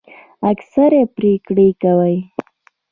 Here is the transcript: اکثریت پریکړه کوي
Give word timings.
اکثریت 0.51 1.07
پریکړه 1.17 1.65
کوي 1.81 2.17